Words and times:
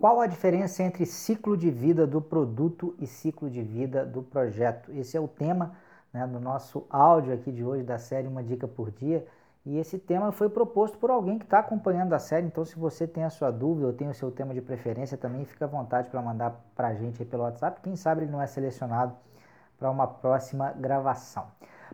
Qual 0.00 0.20
a 0.20 0.28
diferença 0.28 0.80
entre 0.84 1.04
ciclo 1.04 1.56
de 1.56 1.72
vida 1.72 2.06
do 2.06 2.22
produto 2.22 2.94
e 3.00 3.06
ciclo 3.06 3.50
de 3.50 3.60
vida 3.60 4.06
do 4.06 4.22
projeto? 4.22 4.92
Esse 4.92 5.16
é 5.16 5.20
o 5.20 5.26
tema 5.26 5.72
né, 6.12 6.24
do 6.24 6.38
nosso 6.38 6.86
áudio 6.88 7.34
aqui 7.34 7.50
de 7.50 7.64
hoje 7.64 7.82
da 7.82 7.98
série 7.98 8.28
Uma 8.28 8.40
Dica 8.40 8.68
por 8.68 8.92
Dia. 8.92 9.26
E 9.66 9.76
esse 9.76 9.98
tema 9.98 10.30
foi 10.30 10.48
proposto 10.48 10.96
por 10.98 11.10
alguém 11.10 11.36
que 11.36 11.44
está 11.44 11.58
acompanhando 11.58 12.12
a 12.12 12.20
série. 12.20 12.46
Então, 12.46 12.64
se 12.64 12.78
você 12.78 13.08
tem 13.08 13.24
a 13.24 13.28
sua 13.28 13.50
dúvida 13.50 13.88
ou 13.88 13.92
tem 13.92 14.08
o 14.08 14.14
seu 14.14 14.30
tema 14.30 14.54
de 14.54 14.60
preferência, 14.60 15.18
também 15.18 15.44
fica 15.44 15.64
à 15.64 15.68
vontade 15.68 16.08
para 16.08 16.22
mandar 16.22 16.64
para 16.76 16.88
a 16.88 16.94
gente 16.94 17.24
pelo 17.24 17.42
WhatsApp. 17.42 17.80
Quem 17.82 17.96
sabe 17.96 18.22
ele 18.22 18.30
não 18.30 18.40
é 18.40 18.46
selecionado 18.46 19.16
para 19.76 19.90
uma 19.90 20.06
próxima 20.06 20.70
gravação. 20.78 21.48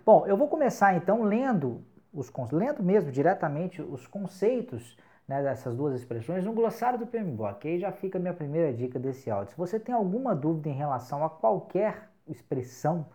Bom, 0.04 0.26
eu 0.26 0.36
vou 0.36 0.48
começar 0.48 0.94
então 0.94 1.22
lendo 1.22 1.82
os 2.12 2.30
lendo 2.52 2.82
mesmo 2.82 3.10
diretamente 3.10 3.80
os 3.80 4.06
conceitos 4.06 4.94
né, 5.26 5.42
dessas 5.42 5.74
duas 5.74 5.94
expressões 5.94 6.44
no 6.44 6.52
glossário 6.52 6.98
do 6.98 7.06
PMBOK. 7.06 7.68
Aí 7.68 7.78
já 7.78 7.90
fica 7.92 8.18
a 8.18 8.20
minha 8.20 8.34
primeira 8.34 8.72
dica 8.72 8.98
desse 8.98 9.30
áudio. 9.30 9.52
Se 9.52 9.56
você 9.56 9.80
tem 9.80 9.94
alguma 9.94 10.34
dúvida 10.34 10.68
em 10.68 10.74
relação 10.74 11.24
a 11.24 11.30
qualquer 11.30 12.10
expressão 12.26 13.06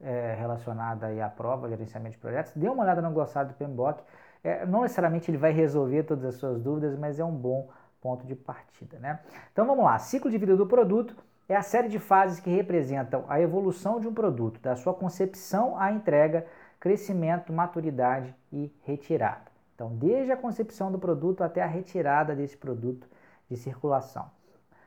é, 0.00 0.34
relacionada 0.38 1.06
aí 1.06 1.20
à 1.20 1.28
prova, 1.28 1.68
gerenciamento 1.68 2.12
de 2.12 2.18
projetos, 2.18 2.52
dê 2.54 2.68
uma 2.68 2.82
olhada 2.82 3.02
no 3.02 3.10
glossário 3.10 3.50
do 3.50 3.56
PMBOK. 3.56 4.02
É, 4.42 4.64
não 4.64 4.82
necessariamente 4.82 5.30
ele 5.30 5.38
vai 5.38 5.52
resolver 5.52 6.04
todas 6.04 6.24
as 6.24 6.36
suas 6.36 6.60
dúvidas, 6.60 6.96
mas 6.98 7.18
é 7.18 7.24
um 7.24 7.34
bom 7.34 7.68
ponto 8.00 8.26
de 8.26 8.34
partida. 8.34 8.98
Né? 8.98 9.20
Então 9.52 9.66
vamos 9.66 9.84
lá, 9.84 9.98
ciclo 9.98 10.30
de 10.30 10.38
vida 10.38 10.56
do 10.56 10.66
produto 10.66 11.16
é 11.48 11.56
a 11.56 11.62
série 11.62 11.88
de 11.88 11.98
fases 11.98 12.40
que 12.40 12.50
representam 12.50 13.24
a 13.26 13.40
evolução 13.40 13.98
de 13.98 14.06
um 14.06 14.12
produto, 14.12 14.60
da 14.60 14.76
sua 14.76 14.92
concepção 14.92 15.78
à 15.78 15.90
entrega, 15.90 16.46
crescimento, 16.78 17.52
maturidade 17.52 18.34
e 18.52 18.70
retirada. 18.84 19.57
Então, 19.78 19.94
desde 19.94 20.32
a 20.32 20.36
concepção 20.36 20.90
do 20.90 20.98
produto 20.98 21.44
até 21.44 21.62
a 21.62 21.66
retirada 21.66 22.34
desse 22.34 22.56
produto 22.56 23.06
de 23.48 23.56
circulação. 23.56 24.28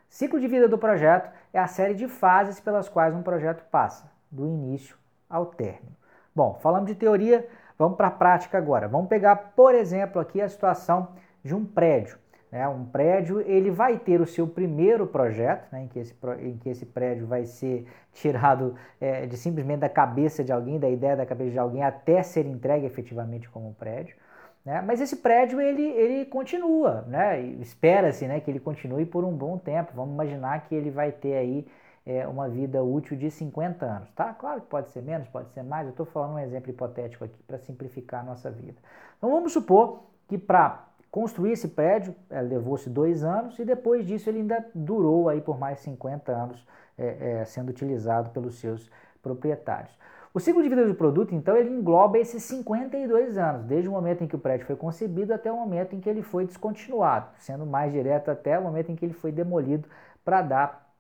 Ciclo 0.10 0.38
de 0.38 0.50
vida 0.50 0.68
do 0.68 0.78
projeto 0.78 1.32
é 1.54 1.60
a 1.60 1.66
série 1.66 1.94
de 1.94 2.10
fases 2.10 2.60
pelas 2.60 2.90
quais 2.90 3.16
um 3.16 3.24
projeto 3.24 3.64
passa, 3.72 4.12
do 4.30 4.46
início 4.46 4.98
ao 5.30 5.46
término. 5.46 5.96
Bom, 6.36 6.60
falamos 6.62 6.90
de 6.90 6.96
teoria, 6.96 7.48
vamos 7.80 7.96
para 7.96 8.08
a 8.08 8.12
prática 8.12 8.58
agora. 8.58 8.90
Vamos 8.90 9.08
pegar, 9.08 9.54
por 9.56 9.74
exemplo, 9.74 10.20
aqui 10.20 10.42
a 10.42 10.50
situação 10.50 11.08
de 11.42 11.56
um 11.56 11.66
prédio. 11.66 12.18
Né? 12.52 12.68
Um 12.68 12.84
prédio 12.84 13.40
ele 13.40 13.72
vai 13.72 13.98
ter 13.98 14.20
o 14.20 14.26
seu 14.26 14.46
primeiro 14.46 15.08
projeto, 15.08 15.72
né? 15.72 15.84
em, 15.84 15.88
que 15.88 16.00
esse, 16.00 16.14
em 16.42 16.58
que 16.58 16.68
esse 16.68 16.86
prédio 16.86 17.26
vai 17.26 17.46
ser 17.46 17.88
tirado 18.12 18.76
é, 19.00 19.26
de 19.26 19.38
simplesmente 19.38 19.80
da 19.80 19.90
cabeça 19.90 20.44
de 20.44 20.52
alguém, 20.52 20.78
da 20.78 20.90
ideia 20.90 21.16
da 21.16 21.26
cabeça 21.26 21.52
de 21.52 21.60
alguém, 21.60 21.82
até 21.82 22.22
ser 22.22 22.46
entregue 22.46 22.86
efetivamente 22.86 23.50
como 23.50 23.70
um 23.70 23.74
prédio. 23.74 24.18
Né? 24.66 24.82
Mas 24.82 25.02
esse 25.02 25.18
prédio 25.18 25.60
ele, 25.60 25.84
ele 25.84 26.26
continua, 26.26 27.02
né? 27.08 27.42
espera-se 27.42 28.28
né, 28.28 28.40
que 28.40 28.50
ele 28.50 28.60
continue 28.60 29.06
por 29.06 29.24
um 29.24 29.34
bom 29.34 29.58
tempo. 29.58 29.92
Vamos 29.96 30.14
imaginar 30.14 30.68
que 30.68 30.76
ele 30.76 30.92
vai 30.92 31.12
ter 31.12 31.36
aí 31.36 31.68
é, 32.06 32.28
uma 32.28 32.48
vida 32.48 32.84
útil 32.84 33.18
de 33.18 33.30
50 33.30 33.86
anos. 33.86 34.12
Tá? 34.12 34.34
Claro 34.34 34.62
que 34.62 34.68
pode 34.68 34.90
ser 34.92 35.02
menos, 35.02 35.28
pode 35.28 35.50
ser 35.52 35.64
mais. 35.64 35.86
Eu 35.86 35.92
estou 35.92 36.06
falando 36.06 36.34
um 36.34 36.40
exemplo 36.40 36.70
hipotético 36.70 37.26
aqui 37.26 37.44
para 37.44 37.58
simplificar 37.58 38.22
a 38.22 38.24
nossa 38.24 38.50
vida. 38.52 38.78
Então 39.18 39.32
vamos 39.32 39.54
supor 39.54 40.04
que 40.28 40.38
para 40.38 40.88
construir 41.10 41.52
esse 41.52 41.68
prédio 41.68 42.16
é, 42.30 42.42
levou-se 42.42 42.90
dois 42.90 43.24
anos 43.24 43.60
e 43.60 43.66
depois 43.66 44.06
disso 44.06 44.30
ele 44.30 44.40
ainda 44.40 44.66
durou 44.74 45.28
aí 45.28 45.42
por 45.42 45.60
mais 45.60 45.80
50 45.80 46.32
anos 46.32 46.66
é, 46.98 47.42
é, 47.42 47.46
sendo 47.46 47.70
utilizado 47.70 48.30
pelos 48.30 48.60
seus 48.60 48.90
proprietários. 49.22 49.92
O 50.34 50.40
ciclo 50.40 50.64
de 50.64 50.70
vida 50.70 50.88
do 50.88 50.96
produto, 50.96 51.36
então, 51.36 51.58
ele 51.58 51.70
engloba 51.70 52.18
esses 52.18 52.42
52 52.44 53.38
anos, 53.38 53.66
desde 53.66 53.90
o 53.90 53.92
momento 53.92 54.24
em 54.24 54.28
que 54.28 54.36
o 54.36 54.40
prédio 54.40 54.66
foi 54.66 54.78
concebido 54.78 55.34
até 55.34 55.52
o 55.52 55.58
momento 55.58 55.94
em 55.94 56.00
que 56.00 56.10
ele 56.10 56.22
foi 56.22 56.46
descontinuado, 56.46 57.28
sendo 57.38 57.66
mais 57.66 57.92
direto 57.92 58.32
até 58.32 58.58
o 58.58 58.64
momento 58.64 58.92
em 58.92 58.96
que 58.96 59.04
ele 59.04 59.14
foi 59.14 59.32
demolido 59.32 59.90
para 60.24 60.42
dar 60.42 60.94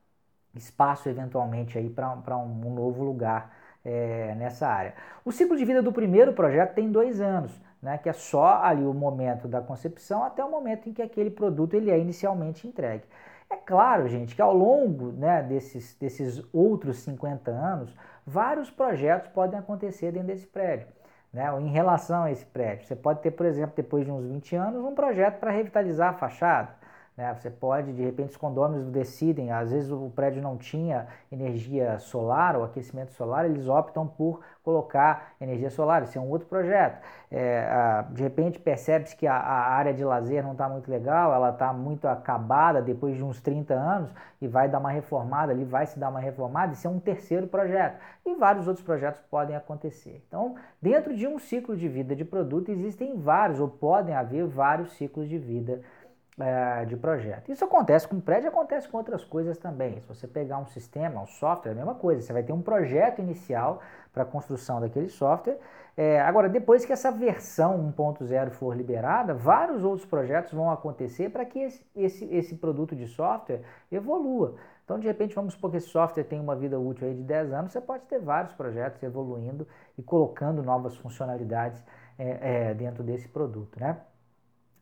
espaço 0.53 1.07
eventualmente 1.07 1.77
aí 1.77 1.89
para 1.89 2.37
um, 2.37 2.67
um 2.67 2.73
novo 2.73 3.03
lugar 3.03 3.53
é, 3.85 4.35
nessa 4.35 4.67
área. 4.67 4.93
O 5.23 5.31
ciclo 5.31 5.55
de 5.55 5.63
vida 5.65 5.81
do 5.81 5.93
primeiro 5.93 6.33
projeto 6.33 6.73
tem 6.73 6.91
dois 6.91 7.21
anos, 7.21 7.51
né, 7.81 7.97
que 7.97 8.09
é 8.09 8.13
só 8.13 8.61
ali 8.61 8.83
o 8.83 8.93
momento 8.93 9.47
da 9.47 9.61
concepção 9.61 10.23
até 10.23 10.43
o 10.43 10.51
momento 10.51 10.89
em 10.89 10.93
que 10.93 11.01
aquele 11.01 11.29
produto 11.29 11.73
ele 11.73 11.89
é 11.89 11.97
inicialmente 11.97 12.67
entregue. 12.67 13.05
É 13.49 13.55
claro, 13.55 14.07
gente, 14.07 14.35
que 14.35 14.41
ao 14.41 14.55
longo 14.55 15.11
né, 15.11 15.41
desses, 15.43 15.95
desses 15.95 16.41
outros 16.53 16.99
50 16.99 17.51
anos, 17.51 17.93
vários 18.25 18.69
projetos 18.69 19.29
podem 19.31 19.59
acontecer 19.59 20.11
dentro 20.11 20.27
desse 20.27 20.47
prédio. 20.47 20.87
Né, 21.33 21.45
em 21.61 21.69
relação 21.69 22.23
a 22.23 22.31
esse 22.31 22.45
prédio. 22.45 22.85
Você 22.85 22.93
pode 22.93 23.21
ter, 23.21 23.31
por 23.31 23.45
exemplo, 23.45 23.73
depois 23.73 24.03
de 24.03 24.11
uns 24.11 24.25
20 24.25 24.53
anos, 24.53 24.83
um 24.83 24.93
projeto 24.93 25.39
para 25.39 25.49
revitalizar 25.49 26.09
a 26.09 26.13
fachada. 26.13 26.75
Né? 27.17 27.33
Você 27.33 27.49
pode, 27.49 27.91
de 27.93 28.03
repente, 28.03 28.31
os 28.31 28.37
condôminos 28.37 28.89
decidem, 28.89 29.51
às 29.51 29.71
vezes 29.71 29.91
o 29.91 30.11
prédio 30.15 30.41
não 30.41 30.57
tinha 30.57 31.07
energia 31.31 31.99
solar 31.99 32.55
ou 32.55 32.63
aquecimento 32.63 33.11
solar, 33.13 33.45
eles 33.45 33.67
optam 33.67 34.07
por 34.07 34.39
colocar 34.63 35.33
energia 35.41 35.69
solar, 35.69 36.03
isso 36.03 36.17
é 36.17 36.21
um 36.21 36.29
outro 36.29 36.47
projeto. 36.47 37.01
É, 37.29 38.03
de 38.11 38.21
repente 38.21 38.59
percebe-se 38.59 39.15
que 39.15 39.25
a, 39.25 39.35
a, 39.35 39.73
área 39.73 39.93
de 39.93 40.03
lazer 40.03 40.43
não 40.43 40.51
está 40.51 40.67
muito 40.67 40.89
legal, 40.91 41.33
ela 41.33 41.49
está 41.49 41.73
muito 41.73 42.07
acabada 42.07 42.81
depois 42.81 43.15
de 43.15 43.23
uns 43.23 43.39
30 43.41 43.73
anos 43.73 44.13
e 44.41 44.47
vai 44.47 44.67
dar 44.67 44.79
uma 44.79 44.91
reformada 44.91 45.51
ali, 45.51 45.63
vai 45.63 45.85
se 45.85 45.97
dar 45.97 46.09
uma 46.09 46.19
reformada, 46.19 46.73
isso 46.73 46.87
é 46.87 46.89
um 46.89 46.99
terceiro 46.99 47.47
projeto. 47.47 47.99
E 48.25 48.35
vários 48.35 48.67
outros 48.67 48.85
projetos 48.85 49.21
podem 49.29 49.55
acontecer. 49.55 50.23
Então, 50.27 50.55
dentro 50.81 51.15
de 51.15 51.27
um 51.27 51.39
ciclo 51.39 51.75
de 51.75 51.87
vida 51.87 52.15
de 52.15 52.25
produto, 52.25 52.69
existem 52.69 53.17
vários, 53.17 53.59
ou 53.59 53.67
podem 53.67 54.13
haver 54.13 54.45
vários 54.45 54.91
ciclos 54.93 55.27
de 55.27 55.37
vida 55.37 55.81
é, 56.39 56.85
de 56.85 56.95
projeto. 56.95 57.51
Isso 57.51 57.65
acontece 57.65 58.07
com 58.07 58.19
prédio, 58.19 58.49
acontece 58.49 58.87
com 58.87 58.97
outras 58.97 59.23
coisas 59.23 59.57
também. 59.57 59.99
Se 59.99 60.07
você 60.07 60.27
pegar 60.27 60.57
um 60.57 60.65
sistema, 60.65 61.21
um 61.21 61.27
software, 61.27 61.71
é 61.71 61.73
a 61.73 61.77
mesma 61.77 61.95
coisa. 61.95 62.21
Você 62.21 62.33
vai 62.33 62.43
ter 62.43 62.53
um 62.53 62.61
projeto 62.61 63.19
inicial 63.19 63.81
para 64.13 64.23
a 64.23 64.25
construção 64.25 64.79
daquele 64.79 65.09
software. 65.09 65.57
É, 65.95 66.21
agora, 66.21 66.47
depois 66.47 66.85
que 66.85 66.93
essa 66.93 67.11
versão 67.11 67.91
1.0 67.91 68.51
for 68.51 68.75
liberada, 68.75 69.33
vários 69.33 69.83
outros 69.83 70.05
projetos 70.05 70.53
vão 70.53 70.71
acontecer 70.71 71.29
para 71.29 71.43
que 71.45 71.59
esse, 71.59 71.85
esse, 71.95 72.25
esse 72.33 72.55
produto 72.55 72.95
de 72.95 73.07
software 73.07 73.61
evolua. 73.91 74.55
Então, 74.85 74.99
de 74.99 75.07
repente, 75.07 75.35
vamos 75.35 75.53
supor 75.53 75.71
que 75.71 75.77
esse 75.77 75.87
software 75.87 76.23
tem 76.23 76.39
uma 76.39 76.55
vida 76.55 76.79
útil 76.79 77.07
aí 77.07 77.13
de 77.13 77.23
10 77.23 77.53
anos, 77.53 77.71
você 77.71 77.79
pode 77.79 78.03
ter 78.05 78.19
vários 78.19 78.53
projetos 78.53 79.01
evoluindo 79.03 79.67
e 79.97 80.01
colocando 80.01 80.63
novas 80.63 80.95
funcionalidades 80.97 81.81
é, 82.17 82.69
é 82.69 82.73
dentro 82.73 83.03
desse 83.03 83.27
produto, 83.27 83.79
né? 83.79 83.97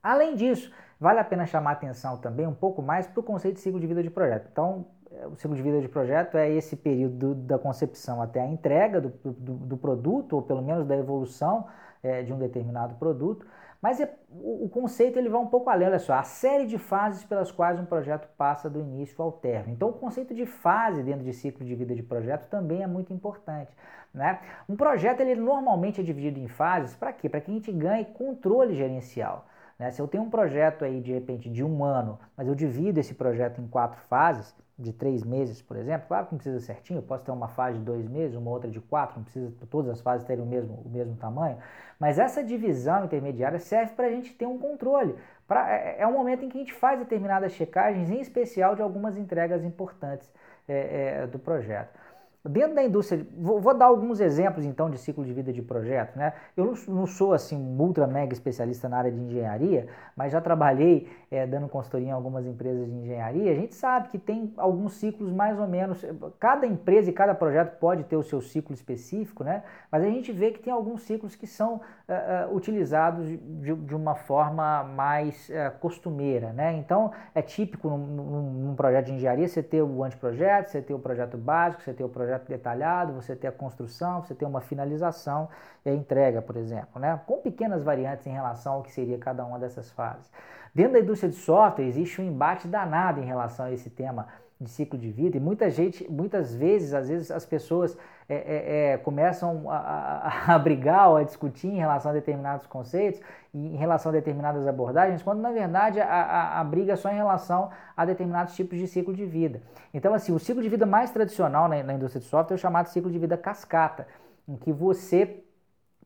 Além 0.01 0.35
disso, 0.35 0.71
vale 0.99 1.19
a 1.19 1.23
pena 1.23 1.45
chamar 1.45 1.71
atenção 1.71 2.17
também 2.17 2.45
um 2.45 2.53
pouco 2.53 2.81
mais 2.81 3.07
para 3.07 3.19
o 3.19 3.23
conceito 3.23 3.55
de 3.55 3.61
ciclo 3.61 3.79
de 3.79 3.87
vida 3.87 4.03
de 4.03 4.09
projeto. 4.09 4.49
Então, 4.51 4.85
é, 5.11 5.27
o 5.27 5.35
ciclo 5.35 5.55
de 5.55 5.61
vida 5.61 5.81
de 5.81 5.87
projeto 5.87 6.37
é 6.37 6.49
esse 6.49 6.75
período 6.75 7.33
da 7.33 7.57
concepção 7.57 8.21
até 8.21 8.41
a 8.41 8.47
entrega 8.47 8.99
do, 9.01 9.09
do, 9.09 9.53
do 9.53 9.77
produto, 9.77 10.33
ou 10.33 10.41
pelo 10.41 10.61
menos 10.61 10.85
da 10.85 10.95
evolução 10.95 11.67
é, 12.03 12.21
de 12.21 12.33
um 12.33 12.37
determinado 12.37 12.95
produto. 12.95 13.45
Mas 13.81 14.01
é, 14.01 14.13
o, 14.29 14.65
o, 14.65 14.69
conceito 14.69 15.17
ele 15.17 15.29
vai 15.29 15.39
um 15.39 15.47
pouco 15.47 15.69
além, 15.69 15.87
olha 15.87 15.99
só, 15.99 16.13
a 16.13 16.23
série 16.23 16.65
de 16.65 16.77
fases 16.77 17.23
pelas 17.23 17.49
quais 17.49 17.79
um 17.79 17.85
projeto 17.85 18.27
passa 18.37 18.69
do 18.69 18.79
início 18.79 19.23
ao 19.23 19.31
término. 19.31 19.73
Então, 19.73 19.89
o 19.89 19.93
conceito 19.93 20.33
de 20.33 20.45
fase 20.45 21.01
dentro 21.01 21.23
de 21.23 21.31
ciclo 21.33 21.65
de 21.65 21.73
vida 21.75 21.95
de 21.95 22.03
projeto 22.03 22.49
também 22.49 22.83
é 22.83 22.87
muito 22.87 23.13
importante. 23.13 23.71
Né? 24.13 24.39
Um 24.67 24.75
projeto 24.75 25.21
ele 25.21 25.35
normalmente 25.35 26.01
é 26.01 26.03
dividido 26.03 26.39
em 26.39 26.47
fases 26.47 26.95
para 26.95 27.13
quê? 27.13 27.29
Para 27.29 27.39
que 27.39 27.51
a 27.51 27.53
gente 27.53 27.71
ganhe 27.71 28.03
controle 28.05 28.75
gerencial. 28.75 29.45
Né? 29.79 29.89
Se 29.91 30.01
eu 30.01 30.07
tenho 30.07 30.23
um 30.23 30.29
projeto 30.29 30.83
aí 30.85 30.99
de 30.99 31.13
repente 31.13 31.49
de 31.49 31.63
um 31.63 31.83
ano, 31.83 32.19
mas 32.35 32.47
eu 32.47 32.53
divido 32.53 32.99
esse 32.99 33.15
projeto 33.15 33.61
em 33.61 33.67
quatro 33.67 33.99
fases, 34.09 34.53
de 34.79 34.93
três 34.93 35.23
meses, 35.23 35.61
por 35.61 35.75
exemplo, 35.75 36.07
claro 36.07 36.25
que 36.25 36.31
não 36.31 36.37
precisa 36.37 36.59
certinho, 36.61 36.99
eu 36.99 37.03
posso 37.03 37.25
ter 37.25 37.31
uma 37.31 37.49
fase 37.49 37.77
de 37.77 37.83
dois 37.83 38.07
meses, 38.07 38.37
uma 38.37 38.49
outra 38.49 38.69
de 38.69 38.79
quatro, 38.79 39.17
não 39.17 39.23
precisa 39.23 39.51
todas 39.69 39.91
as 39.91 39.99
fases 39.99 40.25
terem 40.25 40.41
o 40.41 40.47
mesmo, 40.47 40.81
o 40.85 40.89
mesmo 40.89 41.17
tamanho, 41.17 41.57
mas 41.99 42.17
essa 42.17 42.41
divisão 42.41 43.03
intermediária 43.03 43.59
serve 43.59 43.93
para 43.93 44.07
a 44.07 44.09
gente 44.09 44.33
ter 44.33 44.45
um 44.45 44.57
controle. 44.57 45.15
Pra, 45.45 45.69
é, 45.69 45.97
é 45.99 46.07
um 46.07 46.13
momento 46.13 46.45
em 46.45 46.49
que 46.49 46.57
a 46.57 46.61
gente 46.61 46.73
faz 46.73 46.97
determinadas 46.97 47.51
checagens, 47.51 48.09
em 48.09 48.21
especial 48.21 48.73
de 48.73 48.81
algumas 48.81 49.17
entregas 49.17 49.65
importantes 49.65 50.31
é, 50.65 51.23
é, 51.23 51.27
do 51.27 51.37
projeto. 51.37 51.99
Dentro 52.47 52.73
da 52.73 52.81
indústria, 52.81 53.27
vou, 53.37 53.59
vou, 53.59 53.73
dar 53.73 53.87
alguns 53.87 54.21
exemplos 54.21 54.65
então 54.65 54.89
de 54.89 54.97
ciclo 54.97 55.25
de 55.25 55.33
vida 55.33 55.51
de 55.51 55.61
projeto. 55.61 56.15
Né? 56.15 56.31
Eu 56.55 56.73
não, 56.87 57.05
sou 57.05 57.33
assim 57.33 57.57
um 57.57 57.77
ultra 57.81 58.07
mega 58.07 58.31
especialista 58.31 58.87
na 58.87 58.97
área 58.97 59.11
de 59.11 59.19
engenharia, 59.19 59.87
mas 60.15 60.31
já 60.31 60.39
trabalhei 60.39 61.09
é, 61.29 61.45
dando 61.45 61.67
consultoria 61.67 62.07
em 62.07 62.11
algumas 62.11 62.45
empresas 62.45 62.85
de 62.85 62.93
engenharia. 62.93 63.51
A 63.51 63.55
gente 63.55 63.75
sabe 63.75 64.07
que 64.07 64.17
tem 64.17 64.53
alguns 64.55 64.93
ciclos 64.93 65.33
mais 65.33 65.59
ou 65.59 65.67
menos. 65.67 66.05
Cada 66.39 66.65
empresa 66.65 67.09
e 67.09 67.13
cada 67.13 67.35
projeto 67.35 67.77
pode 67.77 68.05
ter 68.05 68.15
o 68.15 68.23
seu 68.23 68.39
ciclo 68.39 68.73
específico, 68.73 69.43
né? 69.43 69.61
mas 69.91 70.01
a 70.01 70.07
gente 70.07 70.31
vê 70.31 70.51
que 70.51 70.59
tem 70.59 70.71
alguns 70.71 71.01
ciclos 71.01 71.35
que 71.35 71.45
são 71.45 71.75
uh, 71.75 72.55
utilizados 72.55 73.27
de, 73.27 73.37
de, 73.75 73.93
uma 73.93 74.15
forma 74.15 74.85
mais 74.85 75.49
uh, 75.49 75.77
costumeira. 75.79 76.53
Né? 76.53 76.77
Então 76.77 77.11
é 77.35 77.41
típico 77.41 77.89
num, 77.89 77.97
num, 77.97 78.41
num 78.67 78.75
projeto 78.75 79.07
de 79.07 79.11
engenharia 79.11 79.45
você 79.45 79.61
ter 79.61 79.81
o 79.81 80.05
anteprojeto, 80.05 80.71
você 80.71 80.81
ter 80.81 80.93
o 80.93 80.99
projeto 80.99 81.37
básico, 81.37 81.83
você 81.83 81.91
ter 81.91 82.05
o 82.05 82.09
projeto 82.09 82.28
projeto 82.29 82.47
detalhado, 82.47 83.13
você 83.13 83.35
ter 83.35 83.47
a 83.47 83.51
construção, 83.51 84.21
você 84.21 84.35
ter 84.35 84.45
uma 84.45 84.61
finalização 84.61 85.49
e 85.83 85.89
a 85.89 85.93
entrega, 85.93 86.41
por 86.41 86.55
exemplo, 86.55 86.99
né? 86.99 87.19
com 87.25 87.39
pequenas 87.39 87.83
variantes 87.83 88.27
em 88.27 88.31
relação 88.31 88.73
ao 88.73 88.83
que 88.83 88.91
seria 88.91 89.17
cada 89.17 89.43
uma 89.43 89.57
dessas 89.57 89.89
fases. 89.91 90.31
Dentro 90.73 90.93
da 90.93 90.99
indústria 90.99 91.29
de 91.29 91.35
software 91.35 91.85
existe 91.85 92.21
um 92.21 92.25
embate 92.25 92.67
danado 92.67 93.19
em 93.19 93.25
relação 93.25 93.65
a 93.65 93.71
esse 93.71 93.89
tema 93.89 94.27
de 94.59 94.69
ciclo 94.69 94.99
de 94.99 95.09
vida 95.09 95.37
e 95.37 95.39
muita 95.39 95.69
gente, 95.69 96.05
muitas 96.11 96.53
vezes, 96.53 96.93
às 96.93 97.07
vezes 97.07 97.31
as 97.31 97.45
pessoas 97.45 97.97
é, 98.27 98.35
é, 98.35 98.91
é, 98.93 98.97
começam 98.97 99.71
a, 99.71 99.77
a, 99.77 100.55
a, 100.55 100.59
brigar 100.59 101.09
ou 101.09 101.15
a 101.15 101.23
discutir 101.23 101.67
em 101.67 101.77
relação 101.77 102.11
a 102.11 102.13
determinados 102.13 102.67
conceitos 102.67 103.21
em 103.53 103.77
relação 103.77 104.11
a 104.11 104.13
determinadas 104.13 104.67
abordagens, 104.67 105.23
quando 105.23 105.39
na 105.39 105.51
verdade 105.51 105.99
a, 106.01 106.59
a, 106.59 106.63
briga 106.63 106.93
é 106.93 106.95
só 106.95 107.09
em 107.09 107.15
relação 107.15 107.71
a 107.95 108.05
determinados 108.05 108.53
tipos 108.53 108.77
de 108.77 108.85
ciclo 108.85 109.13
de 109.13 109.25
vida. 109.25 109.61
Então, 109.93 110.13
assim, 110.13 110.33
o 110.33 110.39
ciclo 110.39 110.61
de 110.61 110.69
vida 110.69 110.85
mais 110.85 111.09
tradicional 111.09 111.67
na, 111.67 111.81
na 111.81 111.93
indústria 111.93 112.19
de 112.19 112.27
software 112.27 112.55
é 112.55 112.57
o 112.57 112.59
chamado 112.59 112.89
ciclo 112.89 113.09
de 113.09 113.17
vida 113.17 113.37
cascata, 113.37 114.07
em 114.47 114.57
que 114.57 114.71
você 114.71 115.41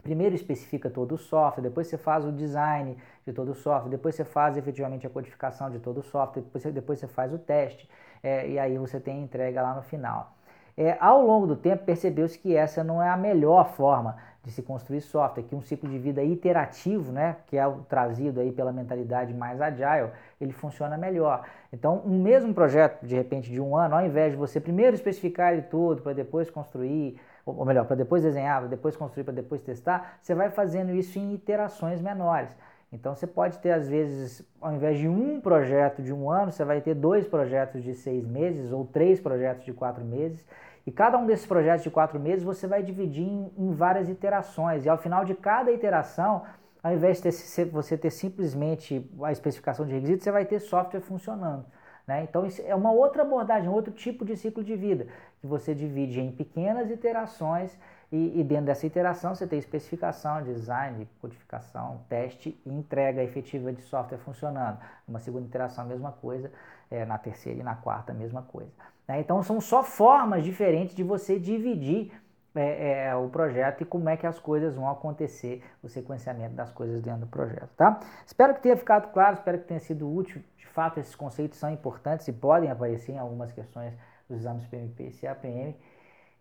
primeiro 0.04 0.36
especifica 0.36 0.90
todo 0.90 1.16
o 1.16 1.18
software, 1.18 1.64
depois 1.64 1.88
você 1.88 1.98
faz 1.98 2.26
o 2.26 2.32
design 2.32 2.98
de 3.26 3.34
todo 3.34 3.52
o 3.52 3.56
software, 3.56 3.90
depois 3.90 4.16
você 4.16 4.26
faz 4.26 4.58
efetivamente 4.58 5.08
a 5.08 5.10
codificação 5.10 5.72
de 5.72 5.80
todo 5.80 6.00
o 6.00 6.04
software, 6.04 6.44
depois 6.44 6.62
você, 6.62 6.72
depois 6.72 7.00
você 7.00 7.08
faz 7.08 7.34
o 7.34 7.38
teste 7.38 7.90
é, 8.24 8.48
e 8.48 8.58
aí 8.58 8.78
você 8.78 9.00
tem 9.00 9.22
entrega 9.22 9.62
lá 9.62 9.76
no 9.76 9.82
final. 9.82 10.34
É, 10.76 10.98
ao 11.00 11.24
longo 11.24 11.46
do 11.46 11.56
tempo, 11.56 11.84
percebeu-se 11.84 12.40
que 12.40 12.56
essa 12.56 12.84
não 12.84 13.04
é 13.04 13.10
a 13.10 13.18
melhor 13.18 13.70
forma 13.70 14.18
de 14.44 14.52
se 14.52 14.62
construir 14.62 15.02
software, 15.02 15.44
que 15.44 15.56
um 15.56 15.62
ciclo 15.62 15.90
de 15.90 15.98
vida 15.98 16.22
iterativo, 16.22 17.12
né, 17.12 17.38
que 17.48 17.58
é 17.58 17.66
o 17.66 17.80
trazido 17.84 18.42
aí 18.42 18.52
pela 18.52 18.74
mentalidade 18.74 19.34
mais 19.34 19.62
agile, 19.62 20.12
ele 20.42 20.52
funciona 20.52 20.98
melhor. 20.98 21.46
Então, 21.72 22.02
um 22.06 22.22
mesmo 22.22 22.54
projeto, 22.54 23.06
de 23.06 23.16
repente, 23.16 23.50
de 23.50 23.62
um 23.62 23.78
ano, 23.78 23.96
ao 23.96 24.06
invés 24.06 24.32
de 24.32 24.38
você 24.38 24.60
primeiro 24.60 24.96
especificar 24.96 25.54
ele 25.54 25.62
todo 25.62 26.02
para 26.02 26.14
depois 26.14 26.50
construir, 26.50 27.20
ou 27.46 27.64
melhor, 27.66 27.86
para 27.86 27.96
depois 27.96 28.24
desenhar, 28.24 28.60
para 28.60 28.70
depois 28.70 28.98
construir, 28.98 29.24
para 29.24 29.34
depois 29.34 29.62
testar, 29.62 30.18
você 30.22 30.36
vai 30.36 30.50
fazendo 30.50 30.92
isso 30.92 31.18
em 31.18 31.34
iterações 31.34 32.02
menores. 32.02 32.50
Então 32.94 33.16
você 33.16 33.26
pode 33.26 33.58
ter, 33.58 33.72
às 33.72 33.90
vezes, 33.90 34.48
ao 34.62 34.72
invés 34.72 35.00
de 35.00 35.08
um 35.08 35.42
projeto 35.42 36.04
de 36.04 36.14
um 36.14 36.30
ano, 36.30 36.52
você 36.52 36.64
vai 36.64 36.80
ter 36.80 36.94
dois 36.94 37.28
projetos 37.28 37.84
de 37.84 37.96
seis 37.96 38.24
meses 38.24 38.72
ou 38.72 38.86
três 38.86 39.20
projetos 39.20 39.66
de 39.66 39.74
quatro 39.74 40.06
meses. 40.06 40.46
E 40.86 40.92
cada 40.92 41.18
um 41.18 41.26
desses 41.26 41.46
projetos 41.46 41.82
de 41.82 41.90
quatro 41.90 42.20
meses 42.20 42.44
você 42.44 42.68
vai 42.68 42.84
dividir 42.84 43.24
em, 43.24 43.52
em 43.58 43.72
várias 43.74 44.10
iterações. 44.10 44.86
E 44.86 44.90
ao 44.90 44.98
final 44.98 45.26
de 45.26 45.34
cada 45.34 45.72
iteração, 45.72 46.44
ao 46.84 46.94
invés 46.94 47.20
de 47.20 47.24
ter, 47.24 47.66
você 47.66 47.98
ter 47.98 48.12
simplesmente 48.12 49.10
a 49.24 49.32
especificação 49.32 49.88
de 49.88 49.94
requisitos, 49.94 50.24
você 50.24 50.32
vai 50.32 50.46
ter 50.46 50.60
software 50.60 51.02
funcionando. 51.02 51.66
Né? 52.06 52.24
Então, 52.30 52.46
é 52.64 52.76
uma 52.76 52.92
outra 52.92 53.24
abordagem, 53.24 53.70
outro 53.70 53.92
tipo 53.92 54.24
de 54.24 54.38
ciclo 54.38 54.64
de 54.64 54.76
vida, 54.76 55.08
que 55.42 55.48
você 55.48 55.74
divide 55.74 56.20
em 56.20 56.32
pequenas 56.32 56.92
iterações 56.92 57.76
e, 58.14 58.40
e, 58.40 58.44
dentro 58.44 58.68
dessa 58.68 58.86
iteração 58.86 59.34
você 59.34 59.48
tem 59.48 59.58
especificação, 59.58 60.44
design, 60.44 61.10
codificação, 61.20 62.02
teste 62.08 62.56
e 62.64 62.70
entrega 62.70 63.24
efetiva 63.24 63.74
de 63.74 63.82
software 63.82 64.20
funcionando. 64.20 64.78
Uma 65.08 65.18
segunda 65.18 65.48
iteração, 65.48 65.84
a 65.84 65.88
mesma 65.88 66.12
coisa. 66.12 66.52
É, 66.92 67.06
na 67.06 67.18
terceira 67.18 67.60
e 67.60 67.64
na 67.64 67.74
quarta, 67.74 68.12
a 68.12 68.16
mesma 68.16 68.44
coisa. 68.44 68.72
Né? 69.08 69.20
Então 69.20 69.42
são 69.42 69.60
só 69.60 69.82
formas 69.82 70.44
diferentes 70.44 70.96
de 70.96 71.02
você 71.02 71.40
dividir 71.40 72.12
é, 72.54 73.08
é, 73.08 73.16
o 73.16 73.30
projeto 73.30 73.82
e 73.82 73.86
como 73.86 74.08
é 74.08 74.16
que 74.16 74.28
as 74.28 74.38
coisas 74.38 74.76
vão 74.76 74.88
acontecer, 74.88 75.64
o 75.82 75.90
sequenciamento 75.90 76.54
das 76.54 76.72
coisas 76.72 77.02
dentro 77.02 77.22
do 77.22 77.28
projeto, 77.28 77.72
tá? 77.76 78.00
Espero 78.28 78.54
que 78.54 78.62
tenha 78.62 78.78
ficado 78.78 79.12
claro, 79.12 79.34
espero 79.34 79.58
que 79.58 79.66
tenha 79.66 79.80
sido 79.80 80.08
útil. 80.08 80.44
De 80.56 80.68
fato, 80.68 81.00
esses 81.00 81.16
conceitos 81.16 81.58
são 81.58 81.72
importantes 81.72 82.28
e 82.28 82.32
podem 82.32 82.70
aparecer 82.70 83.14
em 83.14 83.18
algumas 83.18 83.52
questões 83.52 83.92
dos 84.30 84.42
exames 84.42 84.68
PMP 84.68 85.08
e 85.08 85.12
CAPM. 85.12 85.76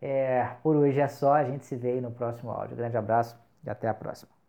É, 0.02 0.44
por 0.62 0.76
hoje 0.76 1.00
é 1.00 1.08
só, 1.08 1.34
a 1.34 1.44
gente 1.44 1.64
se 1.64 1.76
vê 1.76 1.92
aí 1.92 2.00
no 2.02 2.12
próximo 2.12 2.50
áudio. 2.50 2.76
Grande 2.76 2.96
abraço 2.98 3.38
e 3.64 3.70
até 3.70 3.88
a 3.88 3.94
próxima. 3.94 4.41